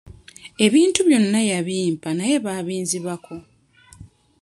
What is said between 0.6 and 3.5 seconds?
Ebintu byonna yambimpa naye baabinzibako.